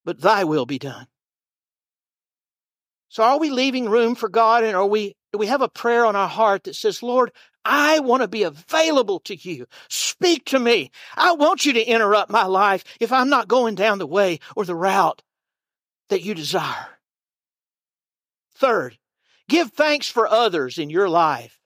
but 0.05 0.21
thy 0.21 0.43
will 0.43 0.67
be 0.67 0.77
done. 0.77 1.07
So 3.09 3.23
are 3.23 3.39
we 3.39 3.49
leaving 3.49 3.89
room 3.89 4.15
for 4.15 4.29
God 4.29 4.63
and 4.63 4.75
are 4.75 4.85
we 4.85 5.15
we 5.39 5.47
have 5.47 5.61
a 5.61 5.69
prayer 5.69 6.05
on 6.05 6.15
our 6.15 6.27
heart 6.27 6.65
that 6.65 6.75
says, 6.75 7.01
Lord, 7.01 7.31
I 7.63 7.99
want 7.99 8.21
to 8.21 8.27
be 8.27 8.43
available 8.43 9.19
to 9.21 9.35
you. 9.35 9.65
Speak 9.89 10.45
to 10.45 10.59
me. 10.59 10.91
I 11.15 11.33
want 11.33 11.65
you 11.65 11.73
to 11.73 11.83
interrupt 11.83 12.31
my 12.31 12.45
life 12.45 12.83
if 12.99 13.13
I'm 13.13 13.29
not 13.29 13.47
going 13.47 13.75
down 13.75 13.99
the 13.99 14.07
way 14.07 14.39
or 14.55 14.65
the 14.65 14.75
route 14.75 15.21
that 16.09 16.23
you 16.23 16.33
desire. 16.33 16.99
Third, 18.55 18.97
give 19.47 19.71
thanks 19.71 20.09
for 20.09 20.27
others 20.27 20.77
in 20.77 20.89
your 20.89 21.09
life 21.09 21.59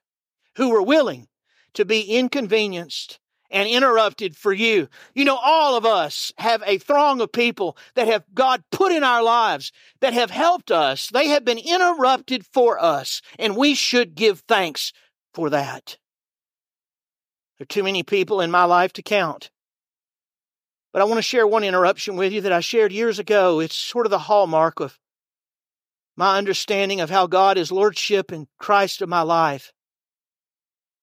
who 0.58 0.70
were 0.70 0.82
willing 0.82 1.28
to 1.74 1.86
be 1.86 2.02
inconvenienced 2.02 3.20
and 3.50 3.70
interrupted 3.70 4.36
for 4.36 4.54
you. 4.54 4.88
You 5.14 5.26
know, 5.26 5.38
all 5.38 5.78
of 5.78 5.86
us 5.86 6.34
have 6.38 6.64
a 6.66 6.78
throng 6.78 7.22
of 7.22 7.32
people 7.32 7.78
that 7.96 8.08
have 8.08 8.24
God 8.34 8.64
put 8.72 8.92
in 8.92 9.04
our 9.04 9.24
lives 9.24 9.72
that 10.02 10.14
have 10.14 10.32
helped 10.32 10.72
us. 10.72 11.10
They 11.10 11.28
have 11.30 11.46
been 11.46 11.60
interrupted 11.60 12.46
for 12.46 12.82
us, 12.82 13.22
and 13.38 13.56
we 13.56 13.76
should 13.76 14.16
give 14.16 14.42
thanks 14.42 14.94
for 15.34 15.50
that. 15.50 15.98
There 17.58 17.64
are 17.64 17.68
too 17.68 17.84
many 17.84 18.04
people 18.04 18.42
in 18.42 18.52
my 18.52 18.66
life 18.66 18.94
to 18.94 19.02
count. 19.02 19.50
But 20.92 21.02
I 21.02 21.06
want 21.06 21.18
to 21.18 21.24
share 21.24 21.46
one 21.46 21.64
interruption 21.64 22.16
with 22.16 22.32
you 22.32 22.42
that 22.42 22.54
I 22.54 22.62
shared 22.62 22.94
years 22.94 23.20
ago. 23.20 23.60
It's 23.60 23.76
sort 23.76 24.06
of 24.06 24.12
the 24.12 24.20
hallmark 24.20 24.80
of 24.80 24.98
my 26.16 26.38
understanding 26.38 27.02
of 27.02 27.10
how 27.10 27.28
God 27.28 27.58
is 27.58 27.72
Lordship 27.72 28.32
and 28.32 28.48
Christ 28.58 29.02
of 29.02 29.10
my 29.10 29.22
life. 29.22 29.74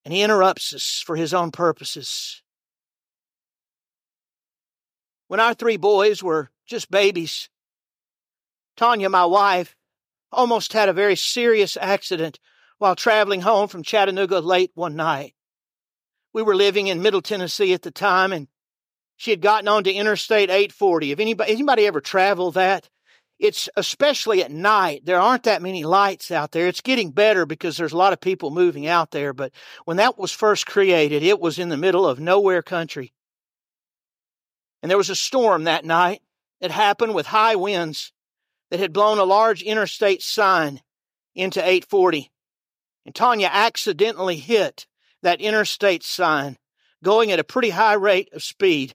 And 0.05 0.13
He 0.13 0.23
interrupts 0.23 0.73
us 0.73 1.03
for 1.05 1.17
His 1.17 1.33
own 1.33 1.51
purposes. 1.51 2.43
When 5.29 5.41
our 5.41 5.55
three 5.55 5.77
boys 5.77 6.23
were 6.23 6.51
just 6.67 6.91
babies, 6.91 7.49
Tanya, 8.77 9.09
my 9.09 9.25
wife, 9.25 9.77
almost 10.31 10.73
had 10.73 10.89
a 10.89 10.95
very 10.95 11.17
serious 11.17 11.77
accident 11.81 12.39
while 12.79 12.97
traveling 12.97 13.43
home 13.43 13.69
from 13.69 13.83
Chattanooga 13.83 14.41
late 14.41 14.73
one 14.75 14.97
night. 14.97 15.35
We 16.33 16.43
were 16.43 16.57
living 16.57 16.89
in 16.89 17.03
Middle 17.03 17.23
Tennessee 17.23 17.75
at 17.75 17.83
the 17.83 17.91
time, 17.91 18.33
and 18.33 18.49
she 19.17 19.31
had 19.31 19.41
gotten 19.41 19.69
onto 19.69 19.91
Interstate 19.91 20.51
840. 20.51 21.13
If 21.13 21.21
anybody, 21.21 21.53
anybody 21.53 21.87
ever 21.87 22.01
traveled 22.01 22.55
that, 22.55 22.89
it's 23.43 23.69
especially 23.77 24.45
at 24.45 24.53
night. 24.53 25.05
There 25.05 25.21
aren't 25.21 25.43
that 25.43 25.63
many 25.63 25.83
lights 25.83 26.31
out 26.31 26.53
there. 26.53 26.69
It's 26.69 26.81
getting 26.81 27.11
better 27.11 27.45
because 27.45 27.77
there's 27.77 27.93
a 27.93 27.97
lot 27.97 28.13
of 28.13 28.21
people 28.21 28.53
moving 28.53 28.87
out 28.87 29.11
there. 29.11 29.33
But 29.33 29.51
when 29.85 29.97
that 29.97 30.17
was 30.17 30.31
first 30.31 30.65
created, 30.65 31.25
it 31.25 31.41
was 31.41 31.59
in 31.59 31.69
the 31.69 31.77
middle 31.77 32.07
of 32.07 32.21
nowhere 32.21 32.63
country. 32.63 33.13
And 34.81 34.89
there 34.89 34.97
was 34.97 35.11
a 35.11 35.17
storm 35.17 35.65
that 35.65 35.85
night. 35.85 36.23
It 36.61 36.71
happened 36.71 37.17
with 37.17 37.27
high 37.27 37.57
winds 37.57 38.13
that 38.71 38.79
had 38.79 38.93
blown 38.93 39.19
a 39.19 39.25
large 39.25 39.61
interstate 39.61 40.23
sign 40.23 40.81
into 41.35 41.59
840. 41.59 42.31
And 43.07 43.13
Tanya 43.13 43.51
accidentally 43.53 44.37
hit 44.37 44.87
that 45.25 45.41
interstate 45.41 46.05
sign 46.05 46.59
going 47.03 47.33
at 47.33 47.41
a 47.41 47.45
pretty 47.45 47.71
high 47.71 47.95
rate 47.95 48.29
of 48.33 48.45
speed, 48.45 48.95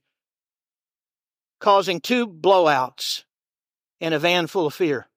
causing 1.59 1.99
two 1.99 2.25
blowouts 2.25 3.25
and 4.01 4.13
a 4.13 4.19
van 4.19 4.47
full 4.47 4.67
of 4.67 4.73
fear. 4.73 5.07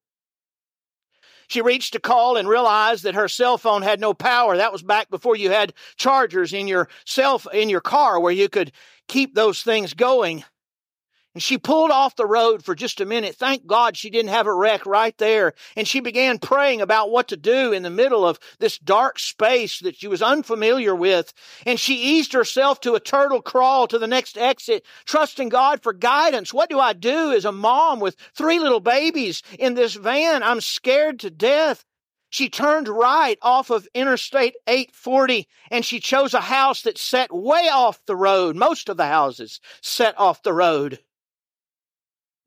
She 1.49 1.63
reached 1.63 1.95
to 1.95 2.01
call 2.01 2.37
and 2.37 2.49
realized 2.49 3.03
that 3.03 3.17
her 3.17 3.27
cell 3.27 3.59
phone 3.59 3.83
had 3.83 4.01
no 4.01 4.15
power. 4.15 4.57
That 4.57 4.71
was 4.71 4.85
back 4.85 5.11
before 5.11 5.35
you 5.35 5.51
had 5.51 5.75
chargers 5.97 6.53
in 6.53 6.69
your 6.69 6.89
self 7.05 7.45
in 7.53 7.69
your 7.69 7.81
car 7.81 8.21
where 8.21 8.33
you 8.33 8.49
could 8.49 8.71
keep 9.09 9.35
those 9.35 9.63
things 9.63 9.93
going. 9.93 10.45
And 11.33 11.43
she 11.43 11.59
pulled 11.59 11.93
off 11.93 12.17
the 12.17 12.27
road 12.27 12.65
for 12.65 12.75
just 12.75 13.01
a 13.01 13.05
minute. 13.05 13.37
Thank 13.37 13.65
God 13.65 13.97
she 13.97 14.11
didn't 14.11 14.31
have 14.31 14.49
a 14.49 14.55
wreck 14.55 14.85
right 14.85 15.17
there. 15.19 15.53
And 15.77 15.87
she 15.87 16.01
began 16.01 16.41
praying 16.41 16.81
about 16.81 17.13
what 17.13 17.29
to 17.29 17.37
do 17.37 17.73
in 17.73 17.85
the 17.85 17.91
middle 17.91 18.27
of 18.27 18.41
this 18.59 18.79
dark 18.79 19.21
space 19.21 19.79
that 19.79 19.95
she 19.95 20.09
was 20.09 20.23
unfamiliar 20.23 20.93
with. 20.93 21.33
And 21.65 21.79
she 21.79 21.95
eased 21.95 22.33
herself 22.33 22.81
to 22.81 22.95
a 22.95 23.01
turtle 23.01 23.43
crawl 23.43 23.87
to 23.87 23.99
the 23.99 24.09
next 24.09 24.37
exit, 24.37 24.85
trusting 25.05 25.51
God 25.51 25.85
for 25.85 25.93
guidance. 25.93 26.53
What 26.53 26.69
do 26.69 26.81
I 26.81 26.95
do 26.95 27.31
as 27.31 27.45
a 27.45 27.53
mom 27.53 28.01
with 28.01 28.17
three 28.35 28.59
little 28.59 28.81
babies 28.81 29.45
in 29.57 29.75
this 29.75 29.95
van? 29.95 30.43
I'm 30.43 30.61
scared 30.61 31.21
to 31.21 31.31
death. 31.31 31.85
She 32.29 32.49
turned 32.49 32.89
right 32.89 33.39
off 33.41 33.71
of 33.71 33.87
Interstate 33.95 34.57
840 34.67 35.47
and 35.71 35.85
she 35.85 36.01
chose 36.01 36.35
a 36.35 36.41
house 36.41 36.83
that 36.83 36.99
set 36.99 37.33
way 37.33 37.69
off 37.69 38.01
the 38.07 38.17
road. 38.17 38.57
Most 38.57 38.89
of 38.89 38.97
the 38.97 39.07
houses 39.07 39.61
set 39.81 40.19
off 40.19 40.43
the 40.43 40.53
road. 40.53 40.99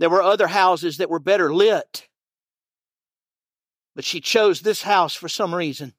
There 0.03 0.10
were 0.10 0.22
other 0.22 0.48
houses 0.48 0.98
that 0.98 1.10
were 1.10 1.17
better 1.17 1.53
lit. 1.53 2.10
But 3.95 4.03
she 4.03 4.19
chose 4.19 4.60
this 4.60 4.81
house 4.81 5.15
for 5.15 5.29
some 5.29 5.55
reason. 5.55 5.93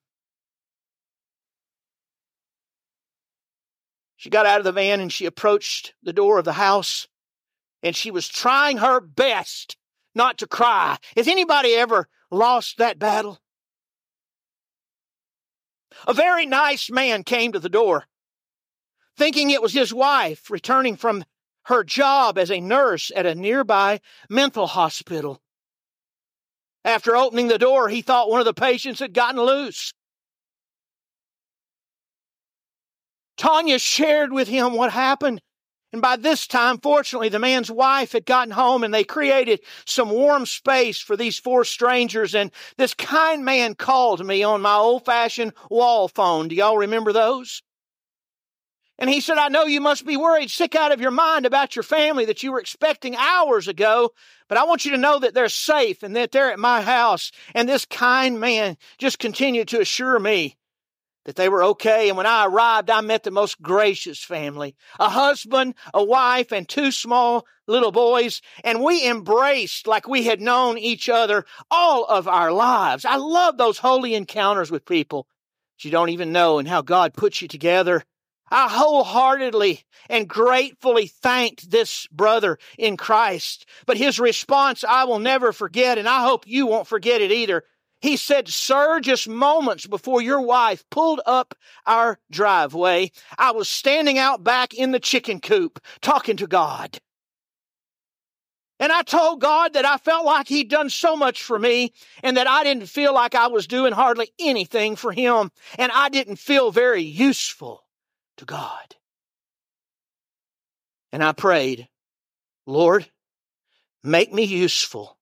She 4.16 4.28
got 4.28 4.44
out 4.44 4.58
of 4.58 4.64
the 4.64 4.72
van 4.72 5.00
and 5.00 5.10
she 5.10 5.24
approached 5.24 5.94
the 6.02 6.12
door 6.12 6.38
of 6.38 6.44
the 6.44 6.52
house 6.52 7.08
and 7.82 7.96
she 7.96 8.10
was 8.10 8.28
trying 8.28 8.76
her 8.76 9.00
best 9.00 9.78
not 10.14 10.36
to 10.36 10.46
cry. 10.46 10.98
Has 11.16 11.26
anybody 11.26 11.72
ever 11.72 12.06
lost 12.30 12.76
that 12.76 12.98
battle? 12.98 13.40
A 16.06 16.12
very 16.12 16.44
nice 16.44 16.90
man 16.90 17.24
came 17.24 17.52
to 17.52 17.58
the 17.58 17.70
door, 17.70 18.04
thinking 19.16 19.48
it 19.48 19.62
was 19.62 19.72
his 19.72 19.94
wife 19.94 20.50
returning 20.50 20.94
from 20.94 21.24
her 21.64 21.84
job 21.84 22.38
as 22.38 22.50
a 22.50 22.60
nurse 22.60 23.10
at 23.14 23.26
a 23.26 23.34
nearby 23.34 24.00
mental 24.28 24.66
hospital. 24.66 25.40
After 26.84 27.16
opening 27.16 27.48
the 27.48 27.58
door, 27.58 27.88
he 27.88 28.02
thought 28.02 28.28
one 28.28 28.40
of 28.40 28.46
the 28.46 28.54
patients 28.54 29.00
had 29.00 29.14
gotten 29.14 29.40
loose. 29.40 29.92
Tanya 33.36 33.78
shared 33.78 34.32
with 34.32 34.48
him 34.48 34.74
what 34.74 34.92
happened. 34.92 35.40
And 35.92 36.02
by 36.02 36.16
this 36.16 36.46
time, 36.46 36.78
fortunately, 36.78 37.28
the 37.28 37.38
man's 37.38 37.70
wife 37.70 38.12
had 38.12 38.26
gotten 38.26 38.50
home 38.52 38.82
and 38.82 38.92
they 38.92 39.04
created 39.04 39.60
some 39.86 40.10
warm 40.10 40.44
space 40.44 40.98
for 40.98 41.16
these 41.16 41.38
four 41.38 41.64
strangers. 41.64 42.34
And 42.34 42.50
this 42.76 42.94
kind 42.94 43.44
man 43.44 43.76
called 43.76 44.24
me 44.26 44.42
on 44.42 44.60
my 44.60 44.74
old 44.74 45.04
fashioned 45.04 45.52
wall 45.70 46.08
phone. 46.08 46.48
Do 46.48 46.56
y'all 46.56 46.78
remember 46.78 47.12
those? 47.12 47.62
And 48.98 49.10
he 49.10 49.20
said, 49.20 49.38
I 49.38 49.48
know 49.48 49.64
you 49.64 49.80
must 49.80 50.06
be 50.06 50.16
worried, 50.16 50.50
sick 50.50 50.76
out 50.76 50.92
of 50.92 51.00
your 51.00 51.10
mind 51.10 51.46
about 51.46 51.74
your 51.74 51.82
family 51.82 52.26
that 52.26 52.42
you 52.42 52.52
were 52.52 52.60
expecting 52.60 53.16
hours 53.16 53.66
ago, 53.66 54.10
but 54.48 54.56
I 54.56 54.64
want 54.64 54.84
you 54.84 54.92
to 54.92 54.98
know 54.98 55.18
that 55.18 55.34
they're 55.34 55.48
safe 55.48 56.02
and 56.02 56.14
that 56.14 56.30
they're 56.30 56.52
at 56.52 56.58
my 56.60 56.80
house. 56.80 57.32
And 57.54 57.68
this 57.68 57.84
kind 57.84 58.38
man 58.38 58.76
just 58.98 59.18
continued 59.18 59.68
to 59.68 59.80
assure 59.80 60.18
me 60.20 60.56
that 61.24 61.36
they 61.36 61.48
were 61.48 61.64
okay. 61.64 62.08
And 62.08 62.16
when 62.16 62.26
I 62.26 62.46
arrived, 62.46 62.90
I 62.90 63.00
met 63.00 63.24
the 63.24 63.30
most 63.30 63.60
gracious 63.60 64.22
family 64.22 64.76
a 65.00 65.08
husband, 65.08 65.74
a 65.92 66.04
wife, 66.04 66.52
and 66.52 66.68
two 66.68 66.92
small 66.92 67.46
little 67.66 67.92
boys. 67.92 68.42
And 68.62 68.82
we 68.82 69.08
embraced 69.08 69.86
like 69.86 70.06
we 70.06 70.24
had 70.24 70.40
known 70.40 70.78
each 70.78 71.08
other 71.08 71.46
all 71.70 72.04
of 72.04 72.28
our 72.28 72.52
lives. 72.52 73.04
I 73.04 73.16
love 73.16 73.56
those 73.56 73.78
holy 73.78 74.14
encounters 74.14 74.70
with 74.70 74.86
people 74.86 75.26
that 75.76 75.84
you 75.84 75.90
don't 75.90 76.10
even 76.10 76.32
know 76.32 76.58
and 76.58 76.68
how 76.68 76.82
God 76.82 77.14
puts 77.14 77.42
you 77.42 77.48
together 77.48 78.04
I 78.50 78.68
wholeheartedly 78.68 79.84
and 80.08 80.28
gratefully 80.28 81.06
thanked 81.06 81.70
this 81.70 82.06
brother 82.08 82.58
in 82.78 82.96
Christ. 82.96 83.66
But 83.86 83.96
his 83.96 84.20
response 84.20 84.84
I 84.84 85.04
will 85.04 85.18
never 85.18 85.52
forget, 85.52 85.98
and 85.98 86.08
I 86.08 86.24
hope 86.24 86.46
you 86.46 86.66
won't 86.66 86.86
forget 86.86 87.20
it 87.20 87.32
either. 87.32 87.64
He 88.00 88.18
said, 88.18 88.48
Sir, 88.48 89.00
just 89.00 89.28
moments 89.28 89.86
before 89.86 90.20
your 90.20 90.42
wife 90.42 90.84
pulled 90.90 91.22
up 91.24 91.54
our 91.86 92.18
driveway, 92.30 93.12
I 93.38 93.52
was 93.52 93.68
standing 93.68 94.18
out 94.18 94.44
back 94.44 94.74
in 94.74 94.90
the 94.90 95.00
chicken 95.00 95.40
coop 95.40 95.80
talking 96.02 96.36
to 96.36 96.46
God. 96.46 96.98
And 98.78 98.92
I 98.92 99.02
told 99.02 99.40
God 99.40 99.72
that 99.72 99.86
I 99.86 99.96
felt 99.96 100.26
like 100.26 100.48
He'd 100.48 100.68
done 100.68 100.90
so 100.90 101.16
much 101.16 101.42
for 101.42 101.58
me 101.58 101.94
and 102.22 102.36
that 102.36 102.46
I 102.46 102.64
didn't 102.64 102.86
feel 102.86 103.14
like 103.14 103.34
I 103.34 103.46
was 103.46 103.66
doing 103.66 103.92
hardly 103.94 104.32
anything 104.38 104.96
for 104.96 105.12
Him 105.12 105.50
and 105.78 105.90
I 105.90 106.10
didn't 106.10 106.36
feel 106.36 106.70
very 106.70 107.02
useful 107.02 107.83
to 108.36 108.44
God. 108.44 108.96
And 111.12 111.22
I 111.22 111.32
prayed, 111.32 111.88
Lord, 112.66 113.08
make 114.02 114.32
me 114.32 114.44
useful 114.44 115.16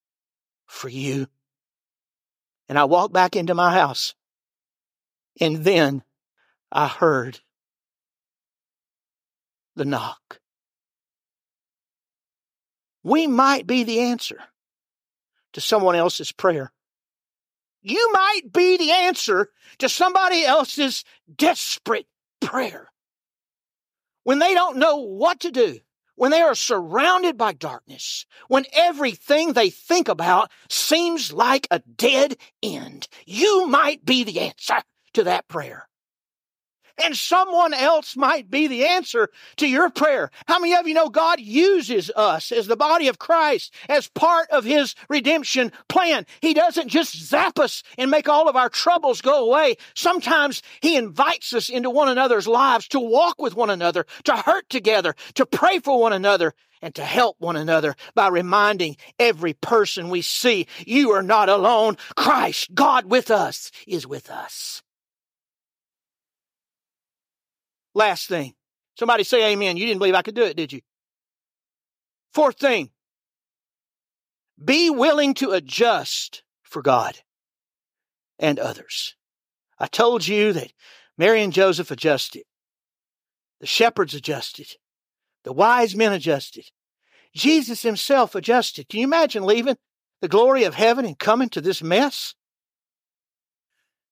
for 0.67 0.89
you. 0.89 1.27
And 2.69 2.79
I 2.79 2.85
walked 2.85 3.13
back 3.13 3.37
into 3.37 3.55
my 3.55 3.73
house. 3.75 4.15
And 5.41 5.65
then 5.65 6.03
I 6.71 6.89
heard 6.89 7.41
the 9.77 9.85
knock. 9.85 10.41
We 13.03 13.27
might 13.27 13.67
be 13.67 13.85
the 13.85 14.01
answer 14.01 14.39
to 15.53 15.61
someone 15.61 15.97
else's 15.97 16.33
prayer. 16.33 16.73
You 17.83 18.13
might 18.13 18.53
be 18.53 18.77
the 18.77 18.93
answer 18.93 19.51
to 19.79 19.89
somebody 19.89 20.45
else's 20.45 21.05
desperate 21.35 22.07
prayer 22.41 22.89
when 24.25 24.39
they 24.39 24.55
don't 24.55 24.77
know 24.77 24.97
what 24.97 25.41
to 25.41 25.51
do, 25.51 25.79
when 26.15 26.31
they 26.31 26.41
are 26.43 26.55
surrounded 26.55 27.37
by 27.37 27.53
darkness, 27.53 28.27
when 28.49 28.65
everything 28.73 29.53
they 29.53 29.71
think 29.71 30.09
about 30.09 30.51
seems 30.69 31.33
like 31.33 31.67
a 31.71 31.81
dead 31.81 32.37
end, 32.63 33.09
you 33.27 33.67
might 33.67 34.05
be 34.05 34.25
the 34.25 34.41
answer 34.41 34.77
to 35.15 35.25
that 35.25 35.49
prayer 35.49 35.89
and 37.03 37.17
someone 37.17 37.75
else 37.75 38.17
might 38.17 38.51
be 38.51 38.67
the 38.67 38.87
answer 38.87 39.29
to 39.57 39.69
your 39.69 39.91
prayer. 39.91 40.31
How 40.47 40.59
many 40.59 40.75
of 40.75 40.87
you 40.87 40.95
know 40.95 41.09
God 41.09 41.41
uses 41.41 42.11
us 42.17 42.53
as 42.53 42.67
the 42.67 42.77
body 42.77 43.09
of 43.09 43.19
Christ 43.19 43.75
as 43.89 44.09
part 44.09 44.49
of 44.51 44.65
His 44.65 44.95
redemption 45.09 45.73
plan? 45.89 46.27
He 46.41 46.55
doesn't 46.55 46.89
just 46.89 47.17
zap 47.17 47.59
us 47.59 47.83
and 47.99 48.11
make 48.11 48.29
all 48.29 48.49
of 48.49 48.57
our 48.57 48.69
troubles 48.69 49.21
go 49.21 49.47
away. 49.47 49.77
Sometimes 49.95 50.63
He 50.81 50.97
invites 50.97 51.53
us 51.53 51.69
into 51.69 51.91
one 51.91 52.09
another's 52.09 52.49
lives 52.49 52.89
to 52.89 53.01
walk 53.01 53.41
with 53.41 53.55
one 53.55 53.71
another, 53.71 54.07
to 54.25 54.37
hurt 54.37 54.69
together, 54.69 55.15
to 55.35 55.47
pray 55.47 55.79
for 55.79 56.01
one 56.01 56.13
another, 56.13 56.55
and 56.83 56.95
to 56.97 57.05
help 57.05 57.37
one 57.39 57.57
another 57.57 57.95
by 58.15 58.29
reminding 58.29 58.97
every 59.19 59.55
person 59.55 60.11
we 60.11 60.21
see, 60.21 60.67
you 60.85 61.13
are 61.13 61.23
not 61.23 61.49
alone. 61.49 61.97
Christ, 62.17 62.75
God 62.75 63.07
with 63.07 63.31
us, 63.31 63.71
is 63.87 64.07
with 64.07 64.29
us. 64.29 64.83
Last 67.95 68.29
thing. 68.29 68.55
Somebody 68.99 69.25
say 69.25 69.53
amen. 69.53 69.77
You 69.77 69.87
didn't 69.87 69.99
believe 69.99 70.15
I 70.15 70.23
could 70.23 70.35
do 70.35 70.45
it, 70.45 70.57
did 70.57 70.73
you? 70.73 70.81
Fourth 72.33 72.59
thing. 72.59 72.91
Be 74.63 74.91
willing 74.91 75.35
to 75.35 75.51
adjust 75.51 76.43
for 76.63 76.83
God 76.83 77.19
and 78.39 78.59
others. 78.59 79.17
I 79.79 79.87
told 79.87 80.27
you 80.27 80.53
that 80.53 80.73
Mary 81.19 81.43
and 81.43 81.53
Joseph 81.53 81.91
adjusted. 81.91 82.45
The 83.61 83.67
shepherds 83.67 84.15
adjusted. 84.15 84.77
The 85.45 85.53
wise 85.53 85.95
men 85.97 86.13
adjusted. 86.13 86.71
Jesus 87.35 87.83
himself 87.83 88.35
adjusted. 88.35 88.89
Can 88.89 89.01
you 89.01 89.07
imagine 89.07 89.45
leaving 89.45 89.77
the 90.21 90.29
glory 90.29 90.65
of 90.65 90.75
heaven 90.75 91.05
and 91.05 91.19
coming 91.19 91.49
to 91.51 91.61
this 91.61 91.83
mess? 91.83 92.35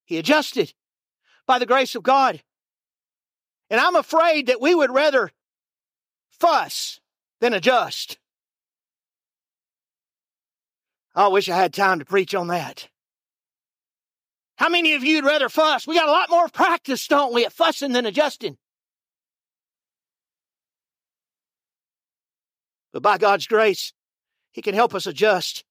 He 0.05 0.17
adjusted 0.17 0.73
by 1.47 1.59
the 1.59 1.65
grace 1.65 1.95
of 1.95 2.03
God. 2.03 2.41
And 3.71 3.79
I'm 3.79 3.95
afraid 3.95 4.47
that 4.47 4.59
we 4.59 4.75
would 4.75 4.91
rather 4.91 5.31
fuss 6.29 6.99
than 7.39 7.53
adjust. 7.53 8.19
I 11.15 11.29
wish 11.29 11.47
I 11.47 11.55
had 11.55 11.73
time 11.73 11.99
to 11.99 12.05
preach 12.05 12.35
on 12.35 12.47
that. 12.47 12.89
How 14.57 14.67
many 14.67 14.93
of 14.93 15.05
you 15.05 15.15
would 15.15 15.25
rather 15.25 15.47
fuss? 15.47 15.87
We 15.87 15.95
got 15.95 16.09
a 16.09 16.11
lot 16.11 16.29
more 16.29 16.49
practice, 16.49 17.07
don't 17.07 17.33
we, 17.33 17.45
at 17.45 17.53
fussing 17.53 17.93
than 17.93 18.05
adjusting. 18.05 18.57
But 22.91 23.01
by 23.01 23.17
God's 23.17 23.47
grace, 23.47 23.93
He 24.51 24.61
can 24.61 24.75
help 24.75 24.93
us 24.93 25.07
adjust. 25.07 25.63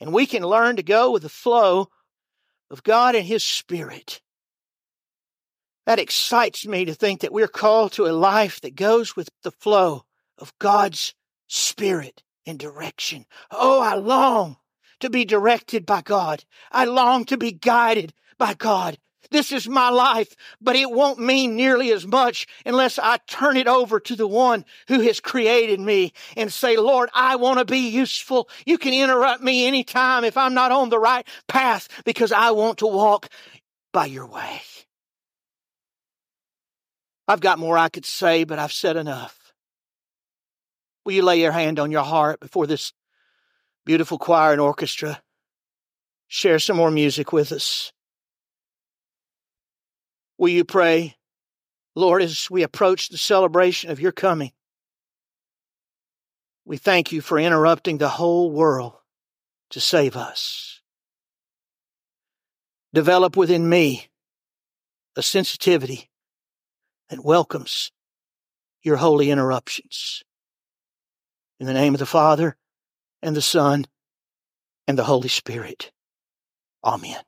And 0.00 0.12
we 0.12 0.24
can 0.24 0.44
learn 0.44 0.76
to 0.76 0.84
go 0.84 1.10
with 1.10 1.22
the 1.22 1.28
flow 1.28 1.88
of 2.70 2.84
God 2.84 3.16
and 3.16 3.26
His 3.26 3.42
Spirit. 3.42 4.20
That 5.88 5.98
excites 5.98 6.66
me 6.66 6.84
to 6.84 6.92
think 6.92 7.22
that 7.22 7.32
we're 7.32 7.48
called 7.48 7.92
to 7.92 8.06
a 8.06 8.12
life 8.12 8.60
that 8.60 8.76
goes 8.76 9.16
with 9.16 9.30
the 9.42 9.50
flow 9.50 10.04
of 10.36 10.52
God's 10.58 11.14
Spirit 11.46 12.22
and 12.44 12.58
direction. 12.58 13.24
Oh, 13.50 13.80
I 13.80 13.94
long 13.94 14.58
to 15.00 15.08
be 15.08 15.24
directed 15.24 15.86
by 15.86 16.02
God. 16.02 16.44
I 16.70 16.84
long 16.84 17.24
to 17.24 17.38
be 17.38 17.52
guided 17.52 18.12
by 18.36 18.52
God. 18.52 18.98
This 19.30 19.50
is 19.50 19.66
my 19.66 19.88
life, 19.88 20.36
but 20.60 20.76
it 20.76 20.90
won't 20.90 21.20
mean 21.20 21.56
nearly 21.56 21.90
as 21.90 22.06
much 22.06 22.46
unless 22.66 22.98
I 22.98 23.16
turn 23.26 23.56
it 23.56 23.66
over 23.66 23.98
to 23.98 24.14
the 24.14 24.28
one 24.28 24.66
who 24.88 25.00
has 25.00 25.20
created 25.20 25.80
me 25.80 26.12
and 26.36 26.52
say, 26.52 26.76
Lord, 26.76 27.08
I 27.14 27.36
want 27.36 27.60
to 27.60 27.64
be 27.64 27.88
useful. 27.88 28.50
You 28.66 28.76
can 28.76 28.92
interrupt 28.92 29.42
me 29.42 29.66
anytime 29.66 30.24
if 30.24 30.36
I'm 30.36 30.52
not 30.52 30.70
on 30.70 30.90
the 30.90 30.98
right 30.98 31.26
path 31.46 31.88
because 32.04 32.30
I 32.30 32.50
want 32.50 32.76
to 32.80 32.86
walk 32.86 33.30
by 33.90 34.04
your 34.04 34.26
way. 34.26 34.60
I've 37.28 37.40
got 37.40 37.58
more 37.58 37.76
I 37.76 37.90
could 37.90 38.06
say, 38.06 38.44
but 38.44 38.58
I've 38.58 38.72
said 38.72 38.96
enough. 38.96 39.52
Will 41.04 41.12
you 41.12 41.22
lay 41.22 41.40
your 41.40 41.52
hand 41.52 41.78
on 41.78 41.90
your 41.90 42.02
heart 42.02 42.40
before 42.40 42.66
this 42.66 42.94
beautiful 43.84 44.18
choir 44.18 44.52
and 44.52 44.60
orchestra? 44.60 45.20
Share 46.26 46.58
some 46.58 46.78
more 46.78 46.90
music 46.90 47.30
with 47.30 47.52
us. 47.52 47.92
Will 50.38 50.48
you 50.48 50.64
pray, 50.64 51.16
Lord, 51.94 52.22
as 52.22 52.50
we 52.50 52.62
approach 52.62 53.08
the 53.10 53.18
celebration 53.18 53.90
of 53.90 54.00
your 54.00 54.12
coming? 54.12 54.52
We 56.64 56.78
thank 56.78 57.12
you 57.12 57.20
for 57.20 57.38
interrupting 57.38 57.98
the 57.98 58.08
whole 58.08 58.50
world 58.50 58.94
to 59.70 59.80
save 59.80 60.16
us. 60.16 60.80
Develop 62.94 63.36
within 63.36 63.68
me 63.68 64.08
a 65.16 65.22
sensitivity 65.22 66.08
that 67.08 67.24
welcomes 67.24 67.90
your 68.82 68.96
holy 68.96 69.30
interruptions. 69.30 70.22
In 71.60 71.66
the 71.66 71.72
name 71.72 71.94
of 71.94 71.98
the 71.98 72.06
Father, 72.06 72.56
and 73.22 73.34
the 73.34 73.42
Son, 73.42 73.86
and 74.86 74.96
the 74.96 75.04
Holy 75.04 75.28
Spirit. 75.28 75.90
Amen. 76.84 77.20